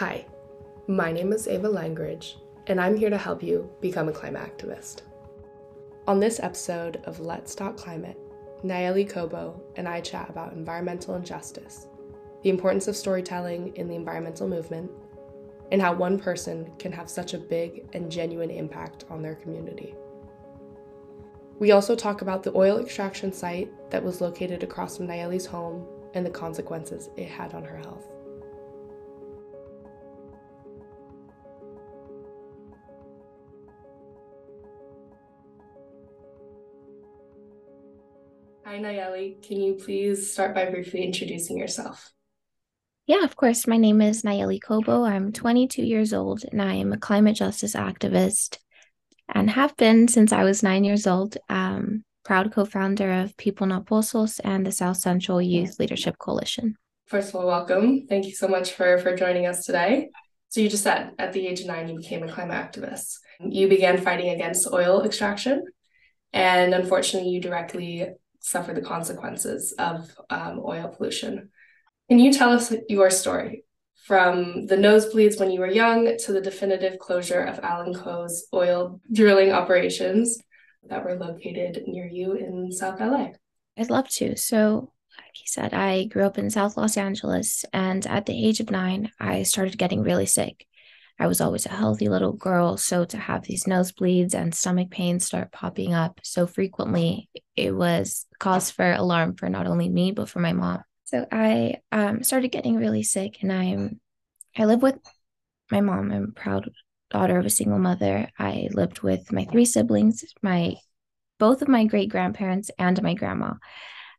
[0.00, 0.26] Hi,
[0.88, 5.00] my name is Ava Langridge, and I'm here to help you become a climate activist.
[6.06, 8.18] On this episode of Let's Talk Climate,
[8.62, 11.86] Nalleli Cobo and I chat about environmental injustice,
[12.42, 14.90] the importance of storytelling in the environmental movement,
[15.72, 19.94] and how one person can have such a big and genuine impact on their community.
[21.58, 25.86] We also talk about the oil extraction site that was located across from Nalleli's home
[26.12, 28.12] and the consequences it had on her health.
[38.76, 39.42] Hi, Nalleli.
[39.42, 42.12] Can you please start by briefly introducing yourself?
[43.06, 43.66] Yeah, of course.
[43.66, 45.02] My name is Nalleli Cobo.
[45.02, 48.58] I'm 22 years old and I am a climate justice activist
[49.30, 51.38] and have been since I was nine years old.
[51.48, 56.76] Um, proud co founder of People Not Pozos and the South Central Youth Leadership Coalition.
[57.06, 58.06] First of all, welcome.
[58.06, 60.10] Thank you so much for, for joining us today.
[60.50, 63.20] So, you just said at the age of nine, you became a climate activist.
[63.40, 65.64] You began fighting against oil extraction,
[66.34, 68.06] and unfortunately, you directly
[68.46, 71.50] suffer the consequences of um, oil pollution.
[72.08, 73.64] Can you tell us your story
[74.04, 79.50] from the nosebleeds when you were young to the definitive closure of AllenCo's oil drilling
[79.50, 80.38] operations
[80.88, 83.30] that were located near you in South LA?
[83.76, 84.36] I'd love to.
[84.36, 88.60] So, like you said, I grew up in South Los Angeles, and at the age
[88.60, 90.66] of nine, I started getting really sick.
[91.18, 92.76] I was always a healthy little girl.
[92.76, 98.26] So to have these nosebleeds and stomach pains start popping up so frequently, it was
[98.38, 100.82] cause for alarm for not only me, but for my mom.
[101.04, 104.00] So I um, started getting really sick and I'm,
[104.56, 104.98] I live with
[105.70, 106.12] my mom.
[106.12, 106.70] I'm proud
[107.10, 108.28] daughter of a single mother.
[108.38, 110.74] I lived with my three siblings, my,
[111.38, 113.54] both of my great grandparents and my grandma.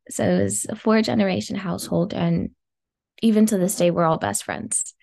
[0.10, 2.14] So it was a four generation household.
[2.14, 2.52] And
[3.22, 4.96] even to this day, we're all best friends.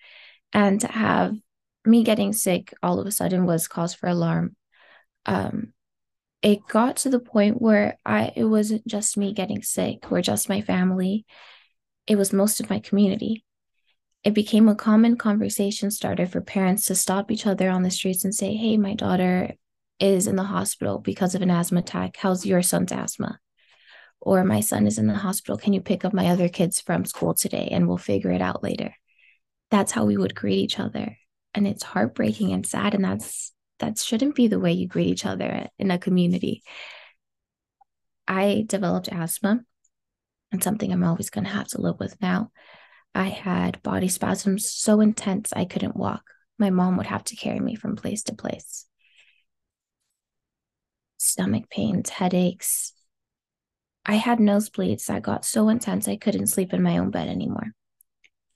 [0.51, 1.35] And to have
[1.85, 4.55] me getting sick all of a sudden was cause for alarm.
[5.25, 5.73] Um,
[6.41, 10.49] it got to the point where I it wasn't just me getting sick or just
[10.49, 11.25] my family.
[12.07, 13.43] It was most of my community.
[14.23, 18.23] It became a common conversation starter for parents to stop each other on the streets
[18.23, 19.53] and say, Hey, my daughter
[19.99, 22.17] is in the hospital because of an asthma attack.
[22.17, 23.39] How's your son's asthma?
[24.19, 25.57] Or my son is in the hospital.
[25.57, 28.63] Can you pick up my other kids from school today and we'll figure it out
[28.63, 28.95] later?
[29.71, 31.17] That's how we would greet each other
[31.55, 35.25] and it's heartbreaking and sad and that's that shouldn't be the way you greet each
[35.25, 36.63] other in a community.
[38.27, 39.61] I developed asthma
[40.51, 42.51] and something i'm always going to have to live with now.
[43.13, 46.23] I had body spasms so intense i couldn't walk.
[46.59, 48.85] My mom would have to carry me from place to place.
[51.17, 52.93] Stomach pains headaches.
[54.05, 57.73] I had nosebleeds that got so intense i couldn't sleep in my own bed anymore.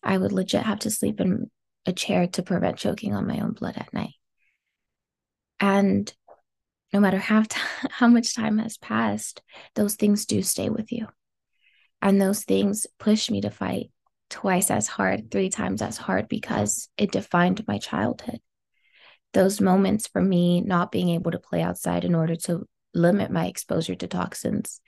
[0.04, 1.50] I would legit have to sleep in
[1.90, 4.14] a chair to prevent choking on my own blood at night.
[5.60, 6.12] And
[6.94, 9.42] no matter how, t- how much time has passed,
[9.76, 11.08] those things do stay with you.
[12.02, 13.92] And those things push me to fight
[14.30, 18.40] twice as hard, three times as hard, because it defined my childhood.
[19.34, 23.48] Those moments for me not being able to play outside in order to limit my
[23.48, 24.82] exposure to toxins.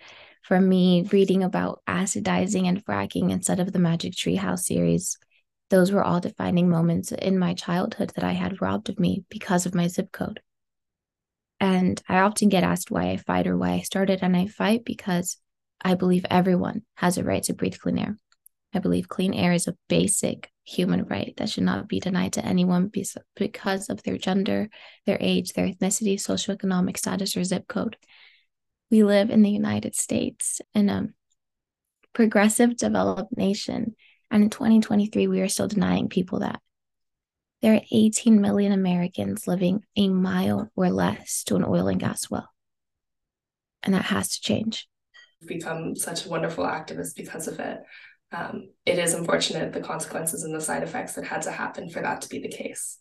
[0.43, 5.17] For me, reading about acidizing and fracking instead of the Magic Tree House series
[5.71, 9.65] those were all defining moments in my childhood that I had robbed of me because
[9.65, 10.41] of my zip code.
[11.59, 14.83] And I often get asked why I fight or why I started, and I fight
[14.83, 15.37] because
[15.81, 18.17] I believe everyone has a right to breathe clean air.
[18.73, 22.45] I believe clean air is a basic human right that should not be denied to
[22.45, 22.91] anyone
[23.35, 24.69] because of their gender,
[25.05, 27.95] their age, their ethnicity, socioeconomic status, or zip code.
[28.89, 31.07] We live in the United States in a
[32.13, 33.95] progressive, developed nation
[34.31, 36.61] and in 2023, we are still denying people that.
[37.61, 42.29] There are 18 million Americans living a mile or less to an oil and gas
[42.29, 42.49] well.
[43.83, 44.87] And that has to change.
[45.45, 47.79] Become such a wonderful activist because of it.
[48.31, 52.01] Um, it is unfortunate the consequences and the side effects that had to happen for
[52.01, 52.97] that to be the case.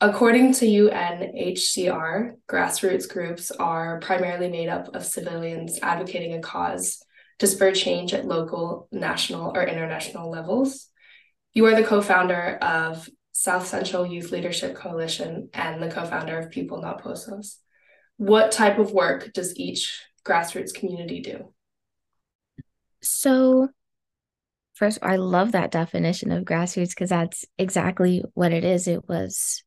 [0.00, 7.02] According to UNHCR, grassroots groups are primarily made up of civilians advocating a cause
[7.38, 10.88] to spur change at local, national, or international levels.
[11.52, 16.38] You are the co founder of South Central Youth Leadership Coalition and the co founder
[16.38, 17.56] of People Not Pozos.
[18.16, 21.52] What type of work does each grassroots community do?
[23.02, 23.68] So,
[24.74, 28.86] first, I love that definition of grassroots because that's exactly what it is.
[28.86, 29.62] It was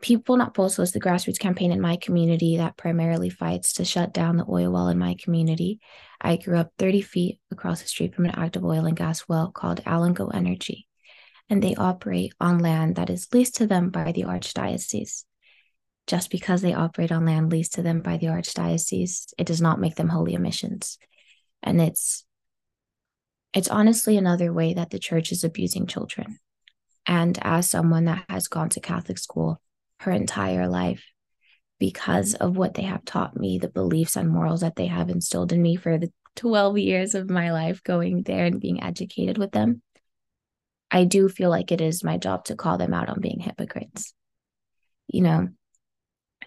[0.00, 4.38] People Not Pozos, the grassroots campaign in my community that primarily fights to shut down
[4.38, 5.78] the oil well in my community.
[6.20, 9.50] I grew up 30 feet across the street from an active oil and gas well
[9.50, 10.86] called AllenCo Energy.
[11.50, 15.24] and they operate on land that is leased to them by the archdiocese.
[16.06, 19.80] Just because they operate on land leased to them by the archdiocese, it does not
[19.80, 20.96] make them holy missions.
[21.62, 22.24] And it's
[23.52, 26.38] it's honestly another way that the church is abusing children.
[27.04, 29.60] And as someone that has gone to Catholic school
[30.00, 31.04] her entire life,
[31.78, 35.52] because of what they have taught me, the beliefs and morals that they have instilled
[35.52, 39.52] in me for the 12 years of my life going there and being educated with
[39.52, 39.82] them,
[40.90, 44.12] I do feel like it is my job to call them out on being hypocrites.
[45.08, 45.48] You know,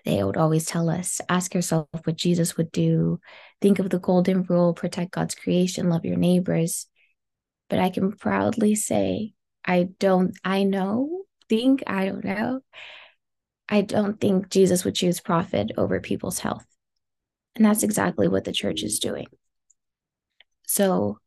[0.05, 3.19] they would always tell us ask yourself what Jesus would do,
[3.61, 6.87] think of the golden rule, protect God's creation, love your neighbors.
[7.69, 9.33] But I can proudly say,
[9.65, 12.61] I don't, I know, think, I don't know.
[13.69, 16.65] I don't think Jesus would choose profit over people's health.
[17.55, 19.27] And that's exactly what the church is doing.
[20.65, 21.19] So,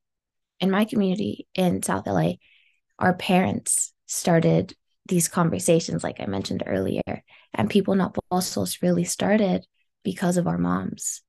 [0.61, 2.35] in my community in South LA,
[2.99, 4.75] our parents started
[5.07, 7.23] these conversations, like I mentioned earlier,
[7.55, 9.67] and People Not Pozos really started
[10.03, 11.23] because of our moms.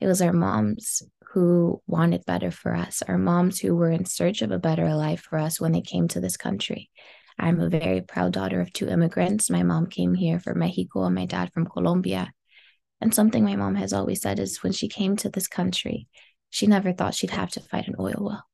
[0.00, 1.02] It was our moms
[1.32, 5.22] who wanted better for us, our moms who were in search of a better life
[5.22, 6.90] for us when they came to this country.
[7.38, 9.50] I'm a very proud daughter of two immigrants.
[9.50, 12.32] My mom came here from Mexico and my dad from Colombia.
[13.00, 16.08] And something my mom has always said is when she came to this country,
[16.50, 18.44] she never thought she'd have to fight an oil well.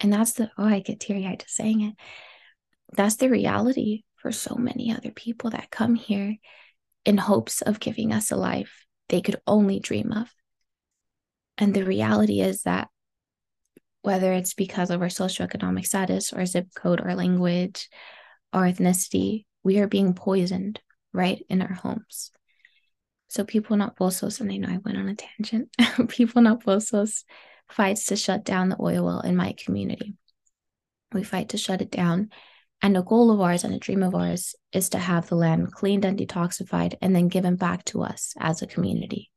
[0.00, 1.94] And that's the, oh, I get teary eyed just saying it.
[2.94, 6.36] That's the reality for so many other people that come here
[7.04, 10.28] in hopes of giving us a life they could only dream of.
[11.56, 12.88] And the reality is that
[14.08, 17.90] whether it's because of our socioeconomic status or zip code or language
[18.54, 20.80] or ethnicity, we are being poisoned
[21.12, 22.30] right in our homes.
[23.28, 25.68] So people not pozos, and I know I went on a tangent.
[26.08, 27.24] people not pozos
[27.68, 30.14] fights to shut down the oil well in my community.
[31.12, 32.30] We fight to shut it down.
[32.80, 35.70] And a goal of ours and a dream of ours is to have the land
[35.70, 39.30] cleaned and detoxified and then given back to us as a community.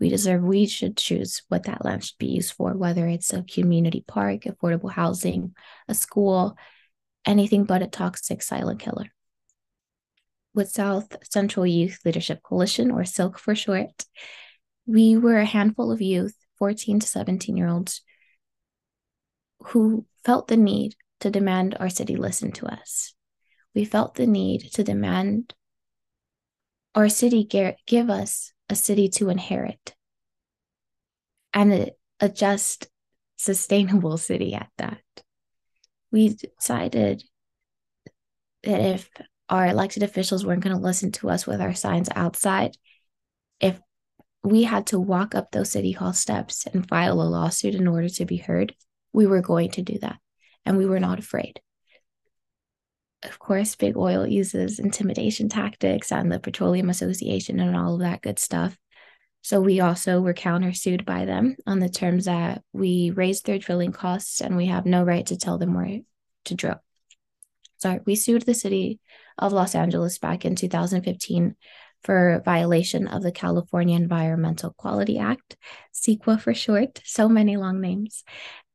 [0.00, 3.42] We deserve, we should choose what that land should be used for, whether it's a
[3.42, 5.54] community park, affordable housing,
[5.88, 6.56] a school,
[7.24, 9.06] anything but a toxic silent killer.
[10.54, 14.04] With South Central Youth Leadership Coalition, or SILC for short,
[14.86, 18.02] we were a handful of youth 14 to 17 year olds
[19.66, 23.14] who felt the need to demand our city listen to us.
[23.74, 25.54] We felt the need to demand
[26.94, 29.94] our city give us a city to inherit
[31.52, 32.88] and a, just,
[33.36, 35.00] sustainable city at that.
[36.10, 37.22] We decided
[38.62, 39.10] that if
[39.48, 42.76] our elected officials weren't going to listen to us with our signs outside,
[43.60, 43.80] if
[44.42, 48.08] we had to walk up those city hall steps and file a lawsuit in order
[48.08, 48.74] to be heard,
[49.12, 50.18] we were going to do that.
[50.64, 51.60] And we were not afraid.
[53.24, 58.22] Of course, Big Oil uses intimidation tactics and the Petroleum Association and all of that
[58.22, 58.78] good stuff.
[59.42, 63.92] So we also were countersued by them on the terms that we raised their drilling
[63.92, 66.00] costs and we have no right to tell them where
[66.44, 66.80] to drill.
[67.78, 69.00] Sorry, we sued the city
[69.36, 71.56] of Los Angeles back in 2015
[72.02, 75.56] for violation of the California Environmental Quality Act,
[75.94, 78.24] CEQA for short, so many long names,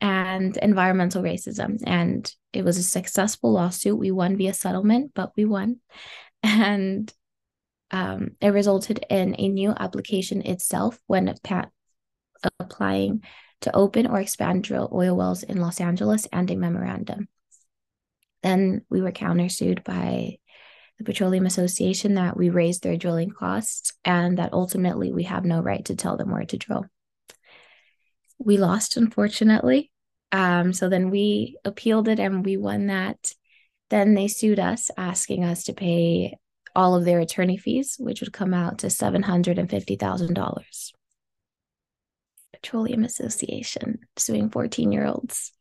[0.01, 1.81] and environmental racism.
[1.85, 3.97] And it was a successful lawsuit.
[3.97, 5.79] We won via settlement, but we won.
[6.43, 7.11] And
[7.91, 11.33] um, it resulted in a new application itself when
[12.59, 13.23] applying
[13.61, 17.27] to open or expand drill oil wells in Los Angeles and a memorandum.
[18.41, 20.37] Then we were countersued by
[20.97, 25.59] the Petroleum Association that we raised their drilling costs and that ultimately we have no
[25.59, 26.85] right to tell them where to drill.
[28.37, 29.91] We lost, unfortunately.
[30.31, 33.31] Um, so then we appealed it and we won that.
[33.89, 36.37] Then they sued us, asking us to pay
[36.75, 40.91] all of their attorney fees, which would come out to $750,000.
[42.53, 45.51] Petroleum Association suing 14 year olds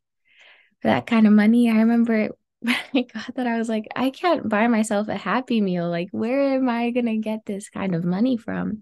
[0.81, 1.69] for that kind of money.
[1.69, 2.29] I remember
[2.93, 5.89] I got that, I was like, I can't buy myself a happy meal.
[5.89, 8.81] Like, where am I going to get this kind of money from?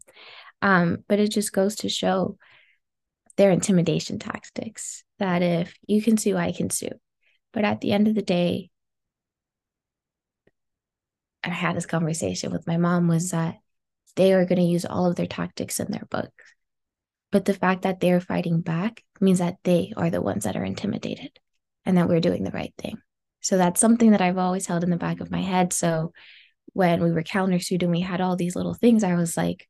[0.62, 2.38] Um, but it just goes to show
[3.38, 6.92] their intimidation tactics that if you can sue, I can sue.
[7.54, 8.70] But at the end of the day,
[11.44, 13.56] I had this conversation with my mom was that
[14.16, 16.32] they are going to use all of their tactics in their book.
[17.32, 20.64] But the fact that they're fighting back means that they are the ones that are
[20.66, 21.32] intimidated
[21.86, 23.02] and that we're doing the right thing.
[23.41, 25.74] So that's something that I've always held in the back of my head.
[25.74, 26.13] So
[26.74, 29.67] when we were countersued and we had all these little things, I was like,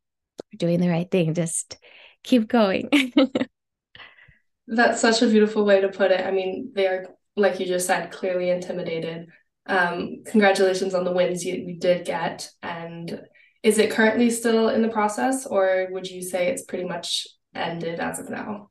[0.51, 1.33] we're doing the right thing.
[1.33, 1.77] Just
[2.23, 2.89] keep going.
[4.67, 6.21] that's such a beautiful way to put it.
[6.25, 9.27] I mean, they are like you just said, clearly intimidated.
[9.65, 12.49] Um, congratulations on the wins you, you did get.
[12.61, 13.21] And
[13.63, 17.99] is it currently still in the process, or would you say it's pretty much ended
[17.99, 18.70] as of now?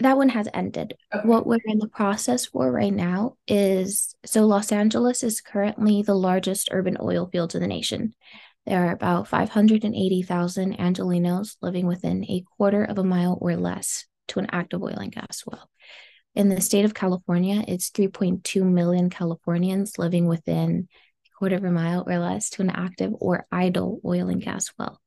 [0.00, 0.94] That one has ended.
[1.14, 1.28] Okay.
[1.28, 6.14] What we're in the process for right now is so Los Angeles is currently the
[6.14, 8.14] largest urban oil field in the nation.
[8.66, 14.38] There are about 580,000 Angelenos living within a quarter of a mile or less to
[14.38, 15.68] an active oil and gas well.
[16.34, 20.88] In the state of California, it's 3.2 million Californians living within
[21.26, 24.70] a quarter of a mile or less to an active or idle oil and gas
[24.78, 24.99] well.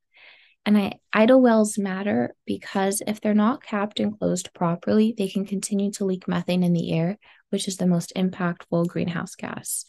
[0.66, 5.46] And I, idle wells matter because if they're not capped and closed properly, they can
[5.46, 7.18] continue to leak methane in the air,
[7.50, 9.86] which is the most impactful greenhouse gas.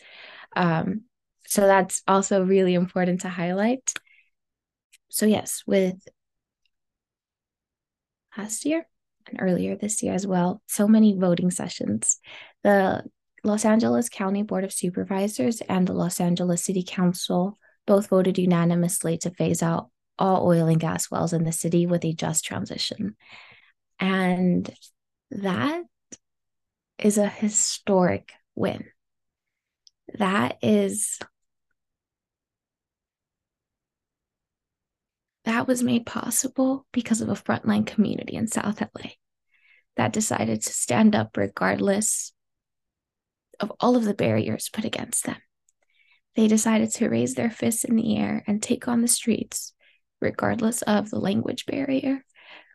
[0.57, 1.02] Um,
[1.47, 3.93] so that's also really important to highlight.
[5.09, 5.97] So, yes, with
[8.37, 8.87] last year
[9.28, 12.19] and earlier this year as well, so many voting sessions.
[12.64, 13.04] The
[13.45, 19.19] Los Angeles County Board of Supervisors and the Los Angeles City Council both voted unanimously
[19.19, 23.16] to phase out all oil and gas wells in the city with a just transition.
[23.99, 24.68] And
[25.30, 25.83] that
[26.99, 28.85] is a historic win.
[30.18, 31.18] That is
[35.44, 39.11] that was made possible because of a frontline community in South LA
[39.97, 42.33] that decided to stand up regardless
[43.61, 45.37] of all of the barriers put against them.
[46.35, 49.75] They decided to raise their fists in the air and take on the streets
[50.21, 52.25] regardless of the language barrier,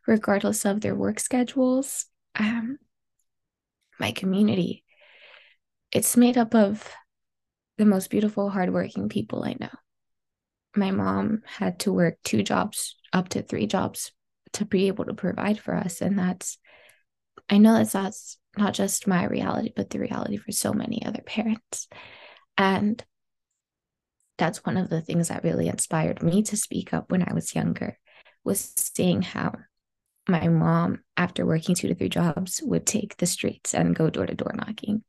[0.08, 2.06] regardless of their work schedules.
[2.36, 2.78] Um,
[4.00, 4.84] my community,
[5.92, 6.88] it's made up of
[7.78, 9.70] the most beautiful, hardworking people I know.
[10.76, 14.12] My mom had to work two jobs, up to three jobs,
[14.54, 16.02] to be able to provide for us.
[16.02, 16.58] And that's,
[17.50, 21.22] I know that's, that's not just my reality, but the reality for so many other
[21.26, 21.88] parents.
[22.58, 23.04] And
[24.40, 27.54] that's one of the things that really inspired me to speak up when I was
[27.54, 28.00] younger
[28.44, 29.54] was seeing how
[30.28, 34.26] my mom, after working two to three jobs, would take the streets and go door
[34.26, 35.04] to door knocking.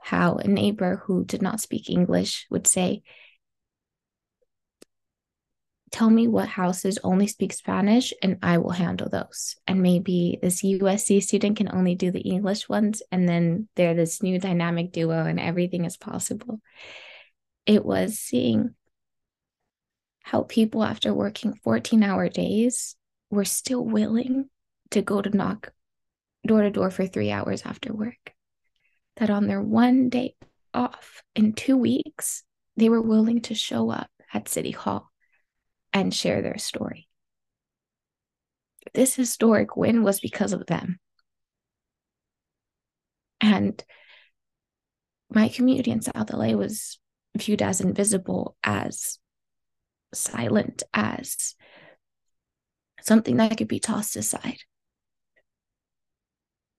[0.00, 3.02] How a neighbor who did not speak English would say,
[5.90, 9.54] Tell me what houses only speak Spanish and I will handle those.
[9.68, 13.00] And maybe this USC student can only do the English ones.
[13.12, 16.60] And then they're this new dynamic duo and everything is possible
[17.66, 18.74] it was seeing
[20.22, 22.96] how people, after working 14 hour days,
[23.30, 24.48] were still willing
[24.90, 25.72] to go to knock
[26.46, 28.32] door to door for three hours after work.
[29.16, 30.34] That on their one day
[30.72, 32.42] off in two weeks,
[32.76, 35.10] they were willing to show up at City Hall
[35.92, 37.08] and share their story.
[38.92, 40.98] This historic win was because of them.
[43.40, 43.82] And
[45.30, 46.98] my community in South LA was
[47.36, 49.18] viewed as invisible, as
[50.12, 51.54] silent, as
[53.00, 54.58] something that could be tossed aside.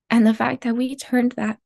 [0.10, 1.60] And the fact that we turned that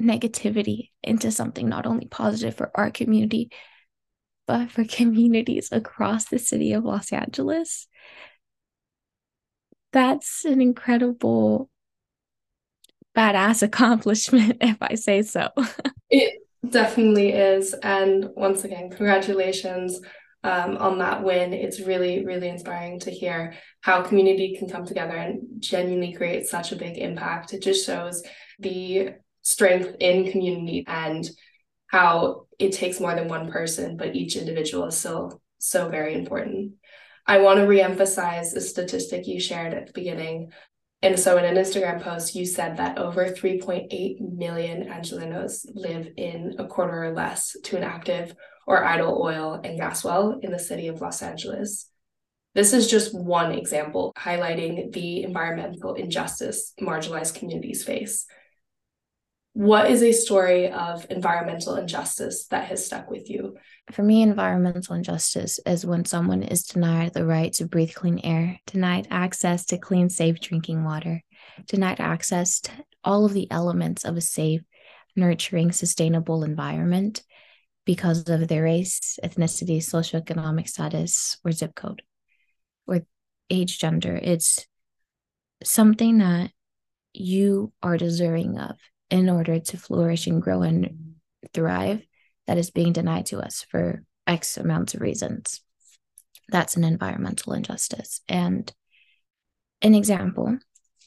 [0.00, 3.50] negativity into something not only positive for our community,
[4.46, 7.88] but for communities across the city of Los Angeles,
[9.92, 11.68] that's an incredible
[13.16, 15.48] badass accomplishment, if I say so.
[16.10, 17.74] it Definitely is.
[17.82, 20.00] And once again, congratulations
[20.44, 21.52] um, on that win.
[21.52, 26.72] It's really, really inspiring to hear how community can come together and genuinely create such
[26.72, 27.52] a big impact.
[27.52, 28.22] It just shows
[28.58, 29.10] the
[29.42, 31.28] strength in community and
[31.88, 36.74] how it takes more than one person, but each individual is still so very important.
[37.26, 40.50] I want to reemphasize the statistic you shared at the beginning
[41.02, 46.54] and so in an Instagram post, you said that over 3.8 million Angelenos live in
[46.58, 48.34] a quarter or less to an active
[48.66, 51.88] or idle oil and gas well in the city of Los Angeles.
[52.54, 58.26] This is just one example highlighting the environmental injustice marginalized communities face.
[59.54, 63.56] What is a story of environmental injustice that has stuck with you?
[63.90, 68.58] For me, environmental injustice is when someone is denied the right to breathe clean air,
[68.66, 71.22] denied access to clean, safe drinking water,
[71.66, 72.70] denied access to
[73.02, 74.62] all of the elements of a safe,
[75.16, 77.22] nurturing, sustainable environment
[77.84, 82.02] because of their race, ethnicity, socioeconomic status, or zip code,
[82.86, 83.00] or
[83.50, 84.18] age, gender.
[84.22, 84.64] It's
[85.64, 86.52] something that
[87.12, 88.76] you are deserving of
[89.10, 91.16] in order to flourish and grow and
[91.52, 92.02] thrive
[92.46, 95.60] that is being denied to us for X amounts of reasons.
[96.48, 98.20] That's an environmental injustice.
[98.28, 98.72] And
[99.80, 100.58] an example,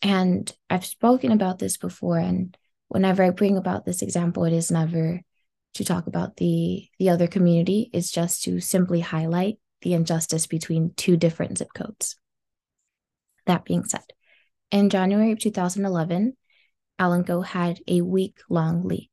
[0.02, 4.72] and I've spoken about this before, and whenever I bring about this example, it is
[4.72, 5.22] never
[5.76, 7.90] to talk about the the other community.
[7.94, 12.18] It's just to simply highlight the injustice between two different zip codes.
[13.46, 14.06] That being said,
[14.72, 16.36] in January of 2011,
[17.00, 19.10] AllenCo had a week long leak.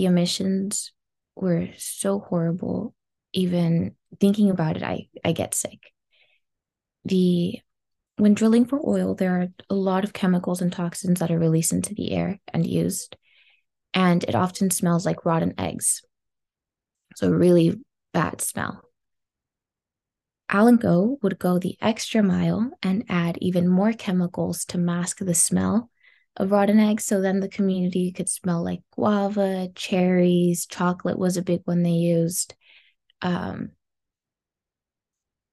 [0.00, 0.92] The emissions
[1.36, 2.94] were so horrible.
[3.34, 5.92] Even thinking about it, I, I get sick.
[7.04, 7.60] The
[8.16, 11.74] when drilling for oil, there are a lot of chemicals and toxins that are released
[11.74, 13.14] into the air and used,
[13.92, 16.00] and it often smells like rotten eggs.
[17.16, 17.78] So, really
[18.14, 18.80] bad smell.
[20.50, 25.89] AllenCo would go the extra mile and add even more chemicals to mask the smell
[26.36, 27.04] of rotten eggs.
[27.04, 31.90] So then the community could smell like guava, cherries, chocolate was a big one they
[31.90, 32.54] used.
[33.22, 33.72] Um,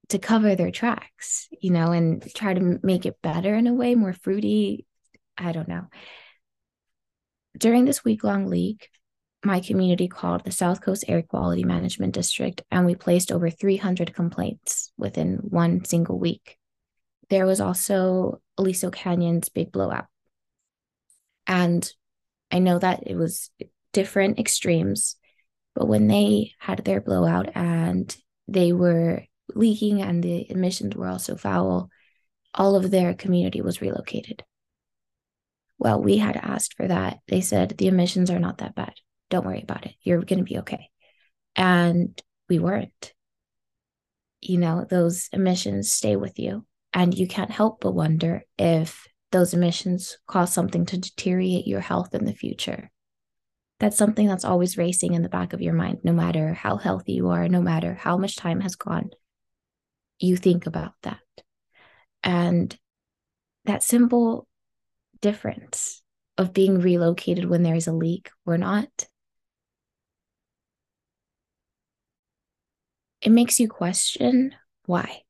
[0.08, 3.94] to cover their tracks, you know, and try to make it better in a way,
[3.94, 4.86] more fruity.
[5.36, 5.86] I don't know.
[7.56, 8.88] During this week long leak,
[9.44, 14.14] my community called the South Coast Air Quality Management District, and we placed over 300
[14.14, 16.56] complaints within one single week.
[17.30, 20.06] There was also Aliso Canyon's big blowout.
[21.48, 21.90] And
[22.52, 23.50] I know that it was
[23.92, 25.16] different extremes,
[25.74, 28.14] but when they had their blowout and
[28.46, 29.24] they were
[29.54, 31.88] leaking and the emissions were also foul,
[32.54, 34.44] all of their community was relocated.
[35.78, 37.20] Well, we had asked for that.
[37.28, 38.94] They said the emissions are not that bad.
[39.30, 39.94] Don't worry about it.
[40.02, 40.90] You're going to be okay.
[41.56, 43.14] And we weren't.
[44.40, 46.66] You know, those emissions stay with you.
[46.92, 52.14] And you can't help but wonder if those emissions cause something to deteriorate your health
[52.14, 52.90] in the future.
[53.80, 57.12] That's something that's always racing in the back of your mind, no matter how healthy
[57.12, 59.10] you are, no matter how much time has gone
[60.18, 61.20] you think about that.
[62.22, 62.76] And
[63.64, 64.46] that simple
[65.20, 66.02] difference
[66.36, 68.88] of being relocated when there is a leak or not,
[73.20, 74.54] it makes you question
[74.86, 75.22] why.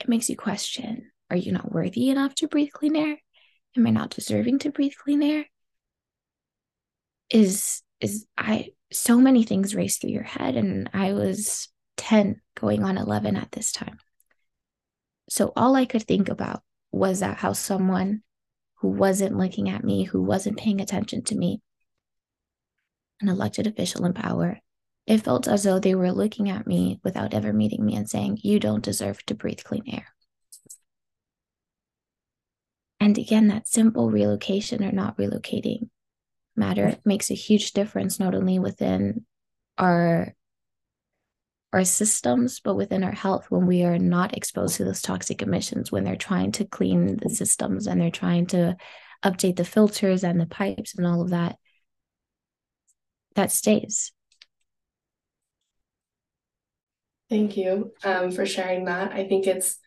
[0.00, 3.16] It makes you question are you not worthy enough to breathe clean air?
[3.76, 5.46] Am I not deserving to breathe clean air?
[7.30, 12.84] Is is I so many things race through your head and I was 10 going
[12.84, 13.96] on 11 at this time.
[15.30, 18.22] So all I could think about was that how someone
[18.80, 21.62] who wasn't looking at me, who wasn't paying attention to me,
[23.22, 24.58] an elected official in power,
[25.06, 28.40] it felt as though they were looking at me without ever meeting me and saying,
[28.42, 30.08] You don't deserve to breathe clean air.
[33.02, 35.88] And again, that simple relocation or not relocating
[36.54, 39.26] matter makes a huge difference, not only within
[39.76, 40.36] our
[41.72, 45.90] our systems, but within our health when we are not exposed to those toxic emissions,
[45.90, 48.76] when they're trying to clean the systems and they're trying to
[49.24, 51.56] update the filters and the pipes and all of that,
[53.34, 54.12] that stays.
[57.28, 59.10] Thank you um, for sharing that.
[59.10, 59.78] I think it's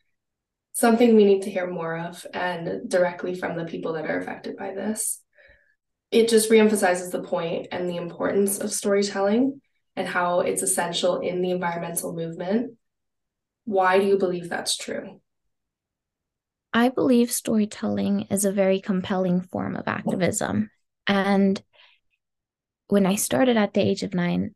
[0.76, 4.58] something we need to hear more of and directly from the people that are affected
[4.58, 5.22] by this.
[6.12, 9.62] It just reemphasizes the point and the importance of storytelling
[9.96, 12.74] and how it's essential in the environmental movement.
[13.64, 15.22] Why do you believe that's true?
[16.74, 20.70] I believe storytelling is a very compelling form of activism.
[21.08, 21.64] And
[22.90, 24.55] when I started at the age of nine,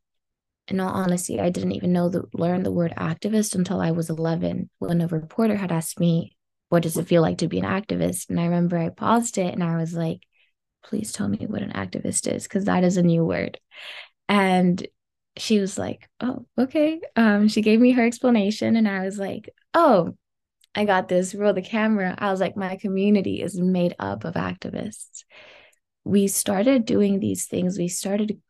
[0.70, 4.10] in all honesty, I didn't even know the learn the word activist until I was
[4.10, 6.36] 11 when a reporter had asked me,
[6.70, 8.30] What does it feel like to be an activist?
[8.30, 10.22] And I remember I paused it and I was like,
[10.84, 13.60] Please tell me what an activist is, because that is a new word.
[14.28, 14.86] And
[15.38, 19.50] she was like, "Oh, okay." Um, she gave me her explanation, and I was like,
[19.74, 20.16] "Oh,
[20.76, 22.16] I got this." Roll the camera.
[22.18, 25.24] I was like, "My community is made up of activists."
[26.04, 27.78] We started doing these things.
[27.78, 28.42] We started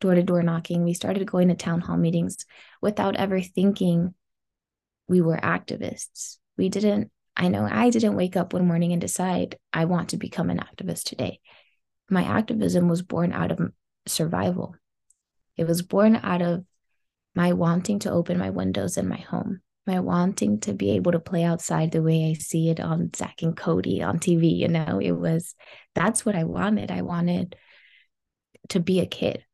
[0.00, 0.84] door to door knocking.
[0.84, 2.44] We started going to town hall meetings
[2.80, 4.14] without ever thinking
[5.08, 6.38] we were activists.
[6.56, 7.10] We didn't.
[7.36, 10.60] I know I didn't wake up one morning and decide I want to become an
[10.60, 11.40] activist today.
[12.08, 13.60] My activism was born out of
[14.06, 14.76] survival
[15.56, 16.64] it was born out of
[17.34, 21.20] my wanting to open my windows in my home, my wanting to be able to
[21.20, 24.56] play outside the way I see it on Zack and Cody on TV.
[24.56, 25.54] You know, it was
[25.94, 26.90] that's what I wanted.
[26.90, 27.56] I wanted
[28.70, 29.44] to be a kid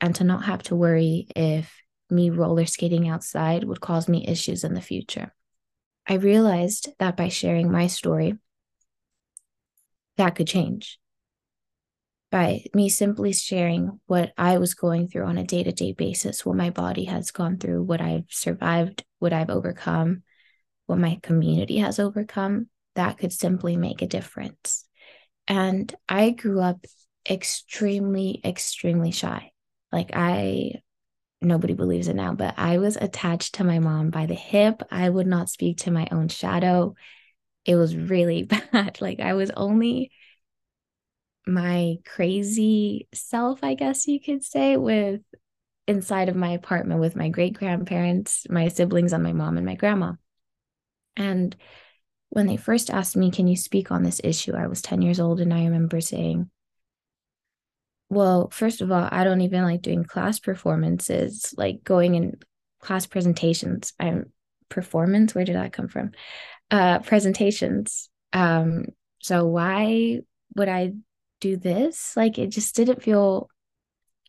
[0.00, 1.72] and to not have to worry if
[2.10, 5.34] me roller skating outside would cause me issues in the future.
[6.06, 8.38] I realized that by sharing my story,
[10.16, 10.98] that could change
[12.30, 16.44] by me simply sharing what I was going through on a day to day basis,
[16.44, 20.22] what my body has gone through, what I've survived, what I've overcome,
[20.86, 24.84] what my community has overcome, that could simply make a difference.
[25.46, 26.84] And I grew up
[27.28, 29.52] extremely, extremely shy.
[29.92, 30.82] Like, I,
[31.40, 34.82] nobody believes it now, but I was attached to my mom by the hip.
[34.90, 36.94] I would not speak to my own shadow.
[37.64, 39.00] It was really bad.
[39.00, 40.10] Like, I was only
[41.46, 45.22] my crazy self, I guess you could say, with
[45.86, 49.74] inside of my apartment with my great grandparents, my siblings, and my mom and my
[49.74, 50.12] grandma.
[51.16, 51.56] And
[52.28, 54.54] when they first asked me, Can you speak on this issue?
[54.54, 56.50] I was 10 years old, and I remember saying,
[58.10, 62.38] Well, first of all, I don't even like doing class performances, like going in
[62.80, 63.92] class presentations.
[64.00, 64.32] I'm
[64.68, 66.12] performance, where did that come from?
[66.70, 68.08] Uh, presentations.
[68.32, 68.86] Um,
[69.20, 70.20] so why
[70.56, 70.92] would I
[71.40, 72.16] do this?
[72.16, 73.48] Like it just didn't feel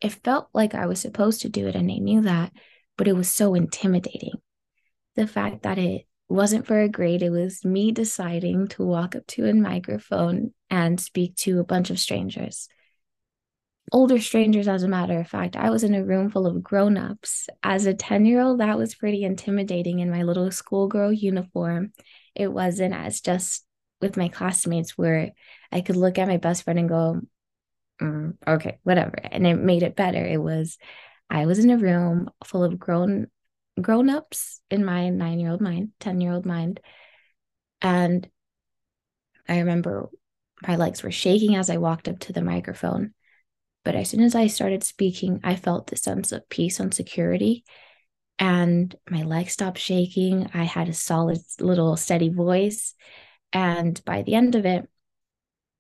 [0.02, 2.54] it felt like I was supposed to do it and I knew that,
[2.98, 4.34] but it was so intimidating.
[5.16, 9.28] The fact that it wasn't for a grade, it was me deciding to walk up
[9.28, 12.70] to a microphone and speak to a bunch of strangers.
[13.92, 15.56] Older strangers, as a matter of fact.
[15.56, 17.48] I was in a room full of grown ups.
[17.64, 21.94] As a 10 year old, that was pretty intimidating in my little schoolgirl uniform.
[22.36, 23.66] It wasn't as just
[24.02, 25.32] with my classmates where
[25.72, 27.22] I could look at my best friend and go,
[28.02, 29.18] mm, okay, whatever.
[29.24, 30.24] And it made it better.
[30.24, 30.78] It was,
[31.30, 33.28] I was in a room full of grown
[33.82, 36.80] grown ups in my nine year old mind, 10 year old mind.
[37.82, 38.30] And
[39.48, 40.10] I remember
[40.68, 43.14] my legs were shaking as I walked up to the microphone.
[43.84, 47.64] But as soon as I started speaking, I felt the sense of peace and security.
[48.38, 50.50] And my legs stopped shaking.
[50.54, 52.96] I had a solid little steady voice.
[53.52, 54.88] And by the end of it,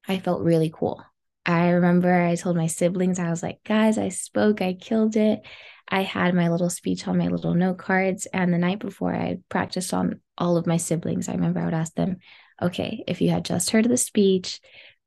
[0.07, 1.03] I felt really cool.
[1.45, 5.41] I remember I told my siblings, I was like, guys, I spoke, I killed it.
[5.87, 8.27] I had my little speech on my little note cards.
[8.27, 11.27] And the night before, I practiced on all of my siblings.
[11.27, 12.17] I remember I would ask them,
[12.61, 14.59] okay, if you had just heard the speech,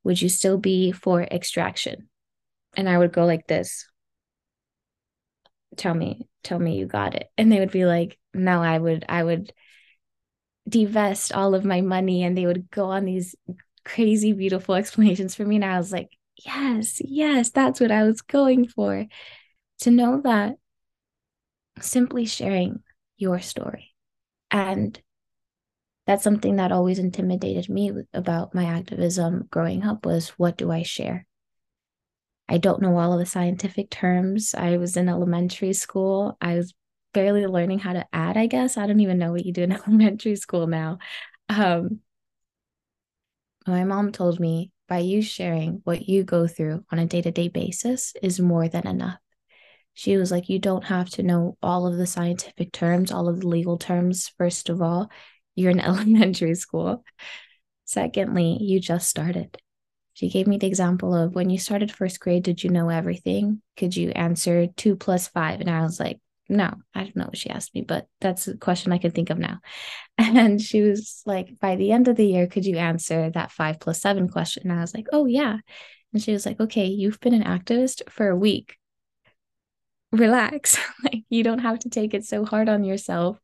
[0.03, 2.09] would you still be for extraction?
[2.75, 3.87] And I would go like this
[5.75, 9.03] tell me tell me you got it and they would be like no i would
[9.09, 9.51] i would
[10.69, 13.33] divest all of my money and they would go on these
[13.83, 16.11] crazy beautiful explanations for me and i was like
[16.45, 19.05] yes, yes, that's what I was going for.
[19.81, 20.57] To know that
[21.79, 22.81] simply sharing
[23.17, 23.93] your story.
[24.51, 24.99] And
[26.05, 30.83] that's something that always intimidated me about my activism growing up was what do I
[30.83, 31.25] share?
[32.53, 34.53] I don't know all of the scientific terms.
[34.53, 36.37] I was in elementary school.
[36.39, 36.75] I was
[37.11, 38.77] barely learning how to add, I guess.
[38.77, 40.99] I don't even know what you do in elementary school now.
[41.49, 42.01] Um,
[43.65, 47.31] my mom told me by you sharing what you go through on a day to
[47.31, 49.17] day basis is more than enough.
[49.95, 53.39] She was like, You don't have to know all of the scientific terms, all of
[53.39, 54.31] the legal terms.
[54.37, 55.09] First of all,
[55.55, 57.03] you're in elementary school.
[57.85, 59.57] Secondly, you just started.
[60.13, 63.61] She gave me the example of when you started first grade, did you know everything?
[63.77, 65.59] Could you answer two plus five?
[65.59, 68.57] And I was like, no, I don't know what she asked me, but that's a
[68.57, 69.59] question I can think of now.
[70.17, 73.79] And she was like, by the end of the year, could you answer that five
[73.79, 74.69] plus seven question?
[74.69, 75.57] And I was like, oh, yeah.
[76.13, 78.77] And she was like, okay, you've been an activist for a week.
[80.11, 80.77] Relax.
[81.03, 83.39] like, you don't have to take it so hard on yourself.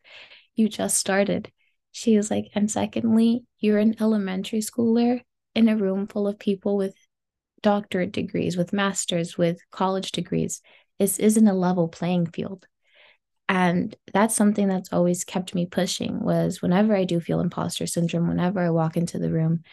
[0.56, 1.52] You just started.
[1.92, 5.22] She was like, and secondly, you're an elementary schooler
[5.56, 6.96] in a room full of people with
[7.62, 10.62] doctorate degrees, with masters, with college degrees.
[10.98, 12.66] This isn't a level playing field
[13.50, 18.30] and that's something that's always kept me pushing was whenever i do feel imposter syndrome
[18.30, 19.64] whenever i walk into the room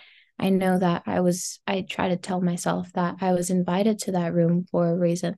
[0.40, 4.12] i know that i was i try to tell myself that i was invited to
[4.12, 5.36] that room for a reason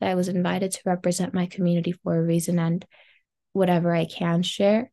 [0.00, 2.84] that i was invited to represent my community for a reason and
[3.52, 4.90] whatever i can share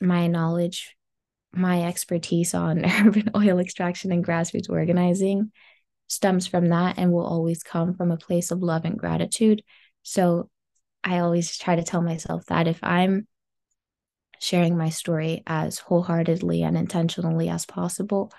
[0.00, 0.96] my knowledge
[1.54, 5.52] my expertise on urban oil extraction and grassroots organizing
[6.08, 9.62] stems from that and will always come from a place of love and gratitude
[10.02, 10.48] so
[11.04, 13.26] I always try to tell myself that if I'm
[14.38, 18.32] sharing my story as wholeheartedly and intentionally as possible,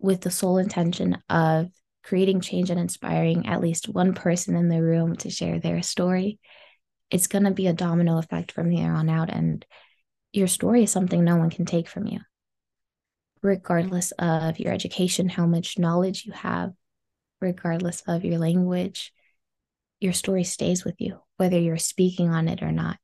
[0.00, 1.68] with the sole intention of
[2.04, 6.38] creating change and inspiring at least one person in the room to share their story,
[7.10, 9.28] it's going to be a domino effect from here on out.
[9.28, 9.64] And
[10.32, 12.20] your story is something no one can take from you,
[13.42, 16.72] regardless of your education, how much knowledge you have,
[17.40, 19.12] regardless of your language,
[20.00, 22.98] your story stays with you, whether you're speaking on it or not.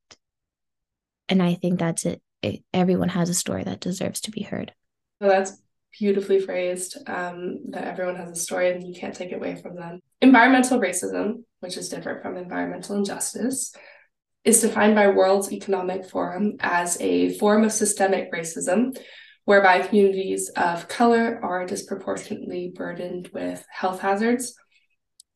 [1.29, 2.23] And I think that's it.
[2.43, 4.73] it everyone has a story that deserves to be heard.
[5.21, 5.61] Well, that's
[5.99, 9.77] beautifully phrased um, that everyone has a story and you can't take it away from
[9.77, 10.01] them.
[10.21, 13.75] Environmental racism, which is different from environmental injustice,
[14.45, 18.97] is defined by World Economic Forum as a form of systemic racism
[19.45, 24.55] whereby communities of color are disproportionately burdened with health hazards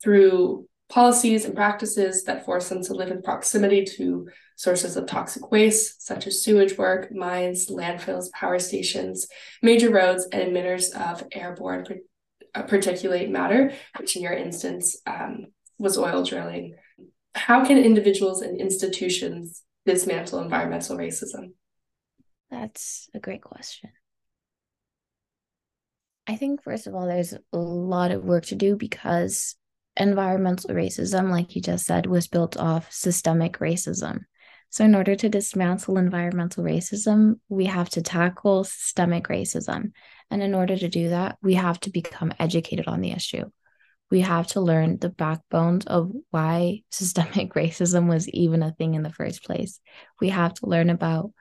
[0.02, 5.50] through policies and practices that force them to live in proximity to sources of toxic
[5.50, 9.28] waste, such as sewage work, mines, landfills, power stations,
[9.62, 11.84] major roads, and emitters of airborne
[12.54, 15.46] uh, particulate matter, which in your instance um,
[15.78, 16.74] was oil drilling.
[17.34, 21.52] How can individuals and institutions dismantle environmental racism?
[22.50, 23.90] That's a great question.
[26.26, 29.56] I think, first of all, there's a lot of work to do because
[29.96, 34.20] environmental racism, like you just said, was built off systemic racism.
[34.70, 39.92] So, in order to dismantle environmental racism, we have to tackle systemic racism.
[40.30, 43.44] And in order to do that, we have to become educated on the issue.
[44.10, 49.02] We have to learn the backbones of why systemic racism was even a thing in
[49.02, 49.80] the first place.
[50.20, 51.32] We have to learn about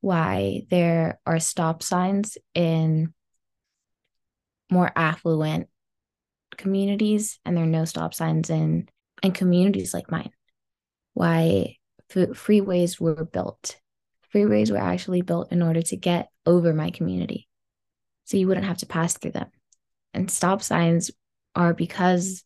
[0.00, 3.14] why there are stop signs in
[4.70, 5.68] more affluent
[6.56, 8.88] communities and there are no stop signs in
[9.22, 10.30] in communities like mine.
[11.14, 11.76] Why
[12.10, 13.78] f- freeways were built.
[14.34, 17.48] Freeways were actually built in order to get over my community.
[18.24, 19.50] So you wouldn't have to pass through them.
[20.12, 21.10] And stop signs
[21.54, 22.44] are because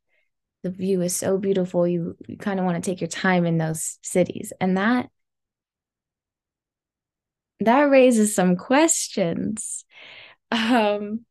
[0.63, 3.59] the view is so beautiful you, you kind of want to take your time in
[3.59, 5.09] those cities and that
[7.61, 9.85] that raises some questions
[10.51, 11.25] um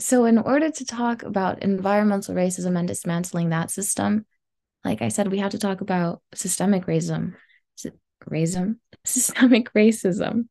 [0.00, 4.24] so, in order to talk about environmental racism and dismantling that system,
[4.84, 7.34] like I said, we have to talk about systemic racism,
[8.28, 10.48] racism, systemic racism.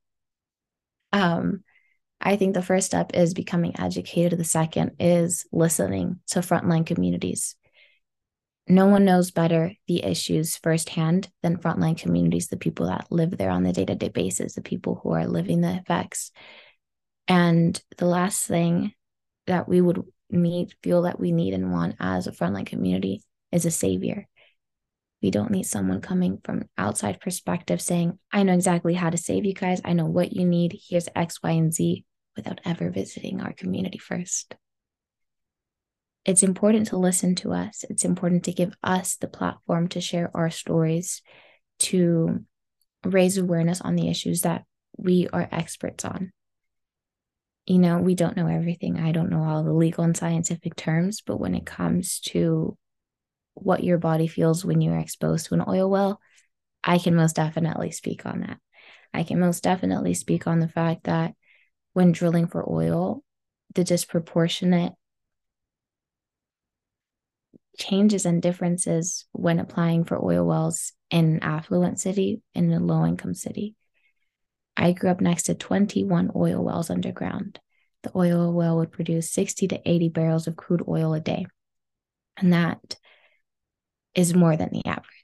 [1.11, 1.63] Um,
[2.21, 4.37] I think the first step is becoming educated.
[4.37, 7.55] The second is listening to frontline communities.
[8.67, 13.49] No one knows better the issues firsthand than frontline communities, the people that live there
[13.49, 16.31] on the day to day basis, the people who are living the effects.
[17.27, 18.93] And the last thing
[19.47, 23.65] that we would need, feel that we need and want as a frontline community is
[23.65, 24.27] a savior.
[25.23, 29.45] We don't need someone coming from outside perspective saying, I know exactly how to save
[29.45, 29.81] you guys.
[29.83, 30.79] I know what you need.
[30.87, 32.05] Here's X, Y, and Z
[32.35, 34.55] without ever visiting our community first.
[36.25, 37.83] It's important to listen to us.
[37.89, 41.21] It's important to give us the platform to share our stories,
[41.79, 42.45] to
[43.03, 44.65] raise awareness on the issues that
[44.97, 46.31] we are experts on
[47.65, 48.99] you know, we don't know everything.
[48.99, 52.77] I don't know all the legal and scientific terms, but when it comes to
[53.53, 56.19] what your body feels when you're exposed to an oil well,
[56.83, 58.57] I can most definitely speak on that.
[59.13, 61.33] I can most definitely speak on the fact that
[61.93, 63.23] when drilling for oil,
[63.75, 64.93] the disproportionate
[67.77, 73.05] changes and differences when applying for oil wells in an affluent city and a low
[73.05, 73.75] income city
[74.81, 77.59] I grew up next to 21 oil wells underground.
[78.03, 81.45] The oil well would produce 60 to 80 barrels of crude oil a day.
[82.37, 82.95] And that
[84.15, 85.20] is more than the average.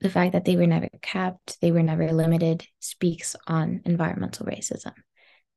[0.00, 4.92] The fact that they were never capped, they were never limited, speaks on environmental racism.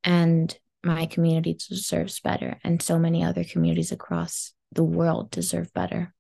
[0.04, 6.13] And my community deserves better, and so many other communities across the world deserve better.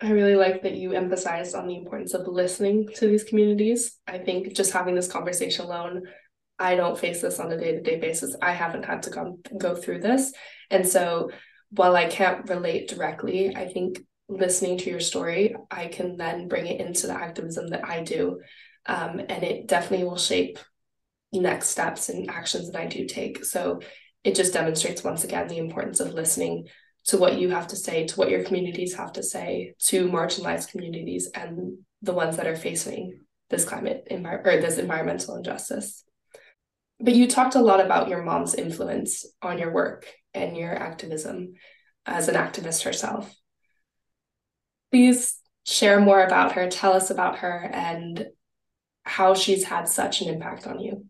[0.00, 3.96] I really like that you emphasized on the importance of listening to these communities.
[4.06, 6.04] I think just having this conversation alone,
[6.58, 8.36] I don't face this on a day to day basis.
[8.40, 10.32] I haven't had to go, go through this.
[10.70, 11.30] And so
[11.70, 16.66] while I can't relate directly, I think listening to your story, I can then bring
[16.66, 18.40] it into the activism that I do.
[18.86, 20.58] Um, and it definitely will shape
[21.32, 23.44] next steps and actions that I do take.
[23.44, 23.80] So
[24.24, 26.68] it just demonstrates once again the importance of listening
[27.06, 30.70] to what you have to say, to what your communities have to say, to marginalized
[30.70, 36.04] communities and the ones that are facing this climate or this environmental injustice.
[37.00, 41.54] But you talked a lot about your mom's influence on your work and your activism
[42.04, 43.34] as an activist herself.
[44.90, 48.26] Please share more about her, tell us about her and
[49.04, 51.06] how she's had such an impact on you.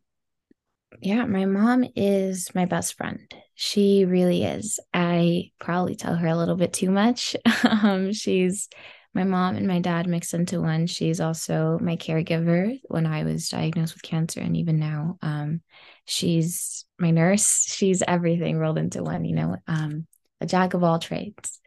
[1.00, 3.32] Yeah, my mom is my best friend.
[3.54, 4.80] She really is.
[4.92, 7.36] I probably tell her a little bit too much.
[7.64, 8.68] um, she's
[9.14, 10.86] my mom and my dad mixed into one.
[10.86, 15.60] She's also my caregiver when I was diagnosed with cancer, and even now, um,
[16.04, 17.64] she's my nurse.
[17.68, 19.24] She's everything rolled into one.
[19.24, 20.06] You know, um,
[20.40, 21.58] a jack of all trades.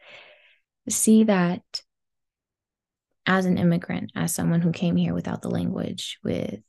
[0.88, 1.62] See that
[3.26, 6.60] as an immigrant, as someone who came here without the language, with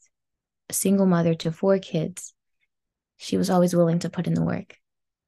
[0.69, 2.33] a single mother to four kids,
[3.17, 4.75] she was always willing to put in the work.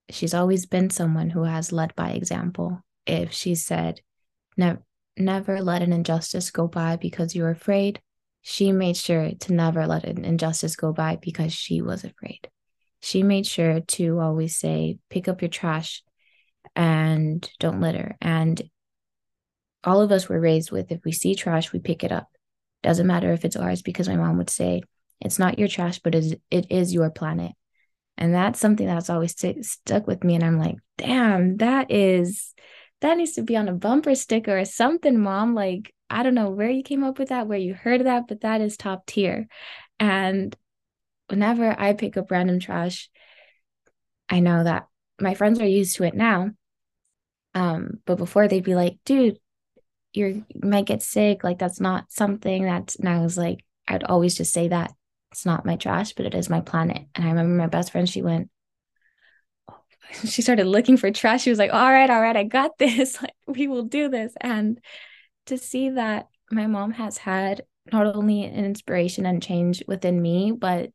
[0.10, 2.82] She's always been someone who has led by example.
[3.06, 4.02] If she said,
[4.58, 4.84] never,
[5.18, 8.02] never let an injustice go by because you're afraid,
[8.42, 12.50] she made sure to never let an injustice go by because she was afraid.
[13.02, 16.04] She made sure to always say, pick up your trash
[16.76, 18.16] and don't litter.
[18.22, 18.62] And
[19.86, 22.28] all of us were raised with if we see trash, we pick it up.
[22.84, 24.82] Doesn't matter if it's ours, because my mom would say,
[25.22, 27.54] it's not your trash, but it is your planet.
[28.18, 30.36] And that's something that's always st- stuck with me.
[30.36, 32.54] And I'm like, damn, that is,
[33.02, 35.56] that needs to be on a bumper sticker or something, mom.
[35.56, 38.42] Like, I don't know where you came up with that, where you heard that, but
[38.42, 39.48] that is top tier.
[40.00, 40.56] And
[41.30, 43.10] whenever I pick up random trash,
[44.30, 44.88] I know that
[45.20, 46.52] my friends are used to it now.
[47.54, 49.40] Um, but before they'd be like, dude,
[50.16, 51.44] you might get sick.
[51.44, 54.92] Like that's not something that's and I was like, I'd always just say that
[55.32, 57.08] it's not my trash, but it is my planet.
[57.14, 58.50] And I remember my best friend, she went,
[60.26, 61.44] she started looking for trash.
[61.44, 63.22] She was like, all right, all right, I got this.
[63.22, 64.34] Like we will do this.
[64.40, 64.80] And
[65.48, 70.52] to see that my mom has had not only an inspiration and change within me,
[70.52, 70.92] but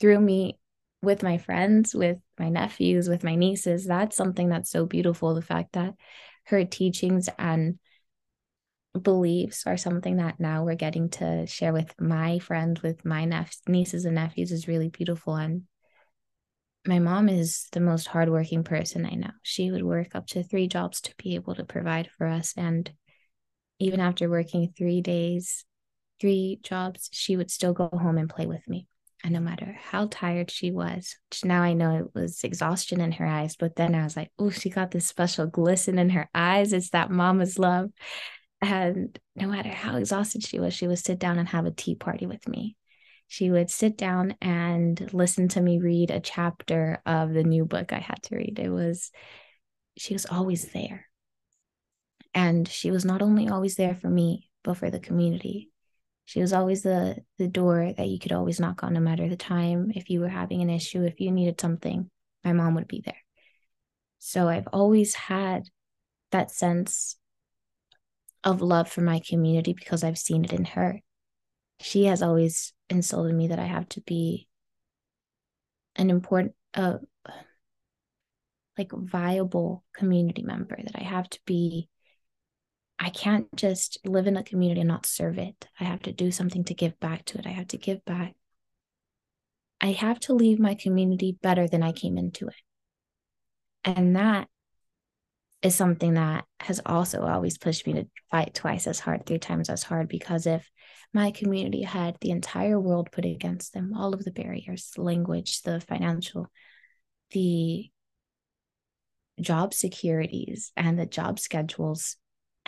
[0.00, 0.58] through me
[1.02, 5.34] with my friends, with my nephews, with my nieces, that's something that's so beautiful.
[5.34, 5.94] The fact that
[6.44, 7.78] her teachings and
[8.98, 13.50] beliefs are something that now we're getting to share with my friends, with my nep-
[13.66, 15.34] nieces and nephews is really beautiful.
[15.36, 15.62] And
[16.86, 19.30] my mom is the most hardworking person I know.
[19.42, 22.54] She would work up to three jobs to be able to provide for us.
[22.56, 22.90] And
[23.78, 25.64] even after working three days,
[26.20, 28.86] three jobs, she would still go home and play with me.
[29.24, 33.12] And no matter how tired she was, which now I know it was exhaustion in
[33.12, 36.28] her eyes, but then I was like, oh, she got this special glisten in her
[36.34, 36.72] eyes.
[36.72, 37.90] It's that mama's love.
[38.60, 41.94] And no matter how exhausted she was, she would sit down and have a tea
[41.94, 42.76] party with me.
[43.28, 47.92] She would sit down and listen to me read a chapter of the new book
[47.92, 48.58] I had to read.
[48.58, 49.10] It was,
[49.96, 51.06] she was always there.
[52.34, 55.70] And she was not only always there for me, but for the community.
[56.26, 59.36] She was always the the door that you could always knock on no matter the
[59.36, 59.92] time.
[59.94, 62.10] If you were having an issue, if you needed something,
[62.44, 63.22] my mom would be there.
[64.18, 65.68] So I've always had
[66.32, 67.16] that sense
[68.46, 71.00] of love for my community because I've seen it in her.
[71.80, 74.48] She has always instilled in me that I have to be
[75.96, 76.98] an important uh
[78.78, 81.88] like viable community member that I have to be
[82.98, 85.68] I can't just live in a community and not serve it.
[85.78, 87.46] I have to do something to give back to it.
[87.46, 88.34] I have to give back.
[89.80, 92.54] I have to leave my community better than I came into it.
[93.84, 94.48] And that
[95.62, 99.68] is something that has also always pushed me to fight twice as hard, three times
[99.68, 100.70] as hard, because if
[101.12, 105.62] my community had the entire world put against them, all of the barriers, the language,
[105.62, 106.46] the financial,
[107.30, 107.90] the
[109.40, 112.16] job securities, and the job schedules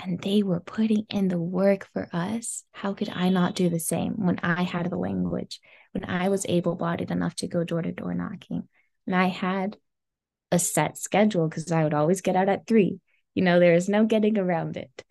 [0.03, 2.65] and they were putting in the work for us.
[2.73, 5.61] How could I not do the same when I had the language,
[5.93, 8.69] when I was able bodied enough to go door to door knocking,
[9.07, 9.77] and I had
[10.51, 13.01] a set schedule because I would always get out at three?
[13.35, 15.05] You know, there is no getting around it.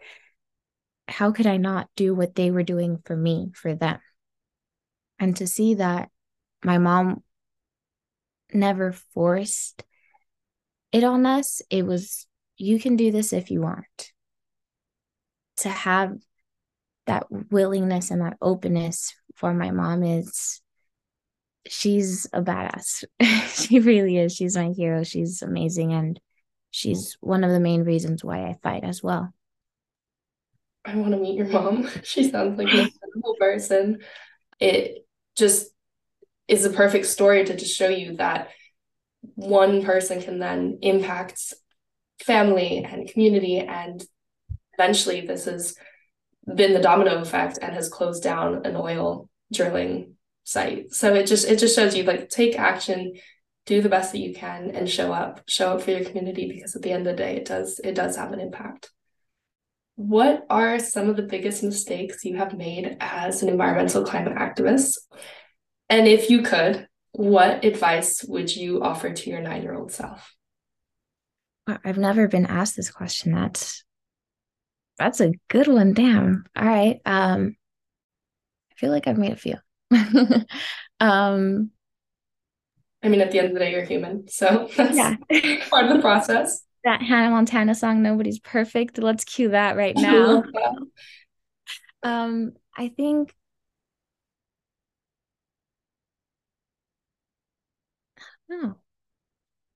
[1.08, 4.00] How could I not do what they were doing for me, for them?
[5.19, 6.10] And to see that
[6.63, 7.23] my mom
[8.54, 9.84] never forced
[10.91, 14.12] it on us, it was, you can do this if you want
[15.58, 16.17] to have
[17.08, 20.62] that willingness and that openness for my mom is
[21.69, 23.03] she's a badass.
[23.47, 24.36] she really is.
[24.36, 25.03] She's my hero.
[25.03, 26.19] She's amazing and
[26.71, 27.27] she's mm.
[27.27, 29.34] one of the main reasons why I fight as well.
[30.86, 31.89] I want to meet your mom.
[32.03, 33.99] She sounds like an incredible person.
[34.60, 35.67] It just
[36.47, 38.49] is a perfect story to just show you that
[39.36, 41.53] one person can then impact
[42.23, 44.03] family and community and
[44.73, 45.75] eventually this has
[46.56, 50.16] been the domino effect and has closed down an oil drilling
[50.48, 50.94] site.
[50.94, 53.14] So it just it just shows you like take action,
[53.66, 55.42] do the best that you can and show up.
[55.48, 57.96] Show up for your community because at the end of the day it does it
[57.96, 58.90] does have an impact.
[59.96, 65.00] What are some of the biggest mistakes you have made as an environmental climate activist?
[65.90, 70.36] And if you could, what advice would you offer to your 9-year-old self?
[71.66, 73.34] I've never been asked this question.
[73.34, 73.84] That's
[74.98, 75.93] that's a good one.
[75.93, 76.45] Damn.
[76.56, 77.02] All right.
[77.06, 77.56] Um,
[78.72, 79.56] I feel like I've made a few.
[81.00, 81.72] um,
[83.04, 85.16] I mean, at the end of the day, you're human, so that's yeah.
[85.70, 86.64] part of the process.
[86.84, 90.44] That Hannah Montana song, "Nobody's Perfect." Let's cue that right now.
[92.04, 93.34] um, I think.
[98.50, 98.78] No,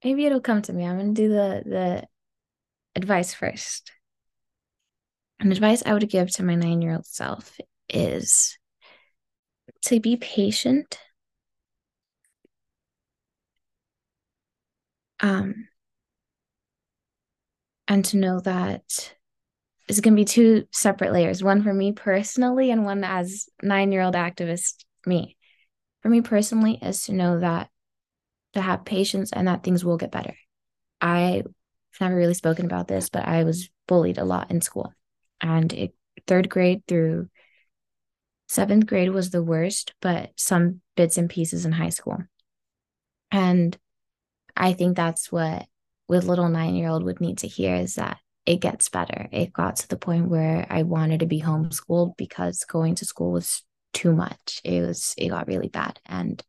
[0.04, 0.86] maybe it'll come to me.
[0.86, 2.08] I'm gonna do the the
[2.96, 3.92] advice first.
[5.40, 7.60] An advice I would give to my nine year old self
[7.90, 8.58] is
[9.84, 10.98] to be patient.
[15.20, 15.68] Um,
[17.88, 19.14] and to know that
[19.88, 23.92] it's going to be two separate layers one for me personally and one as nine
[23.92, 25.36] year old activist me.
[26.02, 27.70] For me personally is to know that
[28.54, 30.36] to have patience and that things will get better.
[31.02, 31.48] I've
[32.00, 34.94] never really spoken about this but i was bullied a lot in school.
[35.42, 35.94] And it,
[36.28, 37.30] third grade through
[38.52, 42.20] seventh grade was the worst but some bits and pieces in high school
[43.32, 43.78] and
[44.56, 45.66] i think that's what
[46.08, 49.30] with little nine year old would need to hear is that it gets better.
[49.32, 53.32] It got to the point where I wanted to be homeschooled because going to school
[53.32, 54.62] was too much.
[54.64, 56.00] It was it got really bad.
[56.06, 56.44] And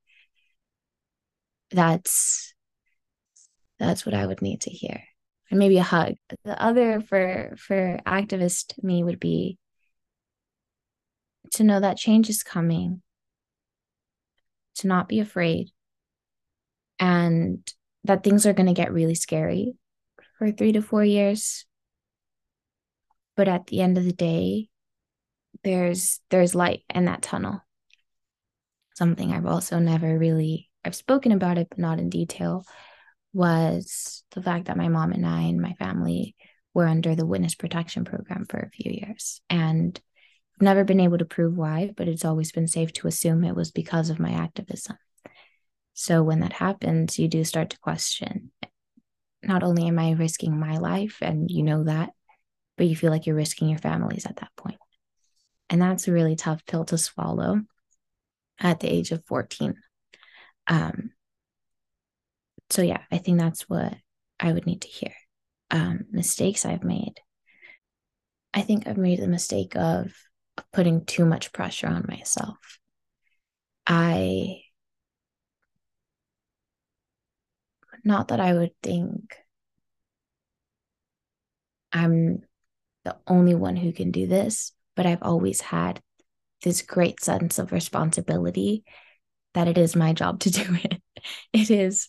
[1.71, 2.55] that's
[3.79, 5.03] that's what I would need to hear.
[5.51, 6.15] And maybe a hug.
[6.45, 9.59] The other for for activist me would be
[11.53, 13.03] to know that change is coming,
[14.77, 15.71] to not be afraid,
[16.99, 17.71] and
[18.05, 19.75] that things are going to get really scary
[20.39, 21.65] for three to four years.
[23.37, 24.69] But at the end of the day
[25.65, 27.63] there's there's light in that tunnel.
[28.95, 32.65] Something i've also never really i've spoken about it but not in detail
[33.33, 36.37] was the fact that my mom and i and my family
[36.75, 39.41] were under the witness protection program for a few years.
[39.51, 40.01] And
[40.63, 43.71] never been able to prove why but it's always been safe to assume it was
[43.71, 44.97] because of my activism
[45.95, 48.51] so when that happens, you do start to question
[49.43, 52.11] not only am I risking my life, and you know that,
[52.77, 54.79] but you feel like you're risking your families at that point.
[55.69, 57.61] And that's a really tough pill to swallow
[58.61, 59.75] at the age of 14.
[60.69, 61.11] Um,
[62.71, 63.95] so, yeah, I think that's what
[64.39, 65.13] I would need to hear.
[65.73, 67.15] Um, mistakes I've made.
[68.55, 70.13] I think I've made the mistake of
[70.73, 72.79] putting too much pressure on myself.
[73.87, 74.63] I
[78.05, 79.37] Not that I would think
[81.93, 82.43] I'm
[83.05, 86.01] the only one who can do this, but I've always had
[86.63, 88.85] this great sense of responsibility
[89.55, 91.03] that it is my job to do it.
[91.53, 92.09] It is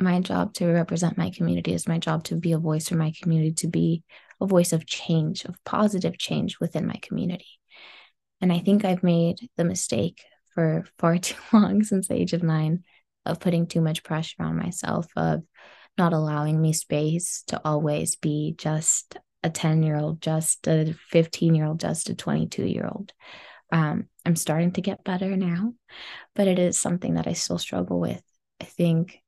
[0.00, 3.12] my job to represent my community, it's my job to be a voice for my
[3.20, 4.02] community, to be
[4.40, 7.57] a voice of change, of positive change within my community.
[8.40, 10.24] And I think I've made the mistake
[10.54, 12.84] for far too long since the age of nine
[13.24, 15.42] of putting too much pressure on myself, of
[15.96, 21.54] not allowing me space to always be just a 10 year old, just a 15
[21.54, 23.12] year old, just a 22 year old.
[23.70, 25.74] Um, I'm starting to get better now,
[26.34, 28.22] but it is something that I still struggle with.
[28.60, 29.20] I think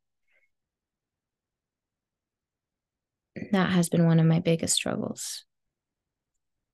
[3.53, 5.45] that has been one of my biggest struggles.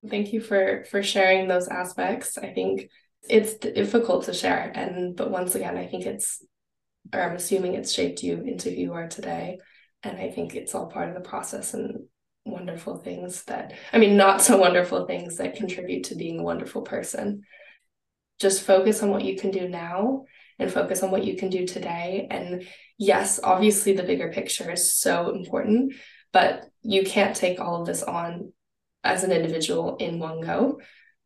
[0.08, 2.38] Thank you for for sharing those aspects.
[2.38, 2.90] I think
[3.28, 6.44] it's difficult to share and but once again I think it's
[7.12, 9.58] or I'm assuming it's shaped you into who you are today.
[10.02, 12.06] And I think it's all part of the process and
[12.44, 16.82] wonderful things that, I mean, not so wonderful things that contribute to being a wonderful
[16.82, 17.42] person.
[18.40, 20.24] Just focus on what you can do now
[20.58, 22.26] and focus on what you can do today.
[22.30, 22.66] And
[22.98, 25.94] yes, obviously, the bigger picture is so important,
[26.32, 28.52] but you can't take all of this on
[29.06, 30.80] as an individual in one go.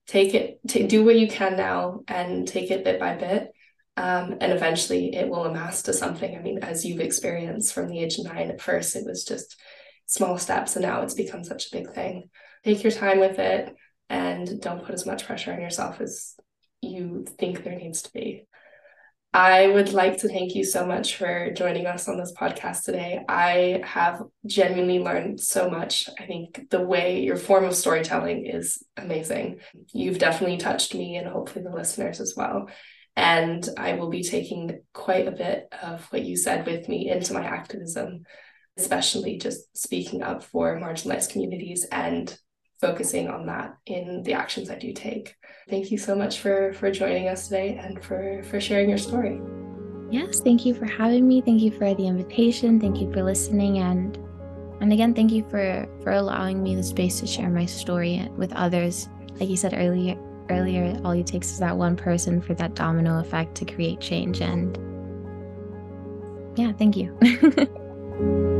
[0.06, 3.52] Take it, to do what you can now and take it bit by bit
[4.00, 6.34] um, and eventually it will amass to something.
[6.34, 9.60] I mean, as you've experienced from the age of nine, at first it was just
[10.06, 12.30] small steps, and now it's become such a big thing.
[12.64, 13.74] Take your time with it
[14.08, 16.34] and don't put as much pressure on yourself as
[16.80, 18.46] you think there needs to be.
[19.32, 23.20] I would like to thank you so much for joining us on this podcast today.
[23.28, 26.08] I have genuinely learned so much.
[26.18, 29.60] I think the way your form of storytelling is amazing.
[29.92, 32.70] You've definitely touched me and hopefully the listeners as well.
[33.14, 37.32] And I will be taking quite a bit of what you said with me into
[37.32, 38.24] my activism,
[38.76, 42.36] especially just speaking up for marginalized communities and
[42.80, 45.36] focusing on that in the actions I do take.
[45.68, 49.40] Thank you so much for for joining us today and for for sharing your story.
[50.10, 51.40] Yes, thank you for having me.
[51.40, 52.80] Thank you for the invitation.
[52.80, 54.18] Thank you for listening and
[54.80, 58.52] and again, thank you for for allowing me the space to share my story with
[58.54, 59.08] others.
[59.38, 60.16] Like you said earlier,
[60.48, 64.40] earlier, all it takes is that one person for that domino effect to create change.
[64.40, 64.76] And
[66.56, 67.16] yeah, thank you.